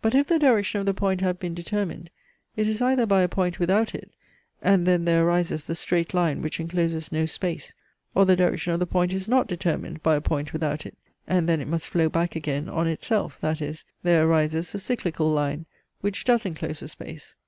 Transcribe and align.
But 0.00 0.14
if 0.14 0.28
the 0.28 0.38
direction 0.38 0.78
of 0.78 0.86
the 0.86 0.94
point 0.94 1.20
have 1.22 1.40
been 1.40 1.52
determined, 1.52 2.08
it 2.54 2.68
is 2.68 2.80
either 2.80 3.04
by 3.04 3.22
a 3.22 3.28
point 3.28 3.58
without 3.58 3.96
it, 3.96 4.12
and 4.62 4.86
then 4.86 5.04
there 5.06 5.26
arises 5.26 5.66
the 5.66 5.74
straight 5.74 6.14
line 6.14 6.40
which 6.40 6.60
incloses 6.60 7.10
no 7.10 7.26
space; 7.26 7.74
or 8.14 8.24
the 8.24 8.36
direction 8.36 8.72
of 8.72 8.78
the 8.78 8.86
point 8.86 9.12
is 9.12 9.26
not 9.26 9.48
determined 9.48 10.04
by 10.04 10.14
a 10.14 10.20
point 10.20 10.52
without 10.52 10.86
it, 10.86 10.96
and 11.26 11.48
then 11.48 11.60
it 11.60 11.66
must 11.66 11.88
flow 11.88 12.08
back 12.08 12.36
again 12.36 12.68
on 12.68 12.86
itself, 12.86 13.38
that 13.40 13.60
is, 13.60 13.84
there 14.04 14.28
arises 14.28 14.72
a 14.72 14.78
cyclical 14.78 15.30
line, 15.32 15.66
which 16.00 16.24
does 16.24 16.46
enclose 16.46 16.80
a 16.80 16.86
space. 16.86 17.34